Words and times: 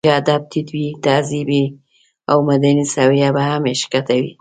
که 0.05 0.09
ادب 0.19 0.41
ټيت 0.51 0.67
وي، 0.75 0.87
تهذيبي 1.05 1.63
او 2.31 2.37
مدني 2.49 2.85
سويه 2.95 3.29
به 3.35 3.43
هم 3.49 3.63
ښکته 3.81 4.15
وي. 4.21 4.31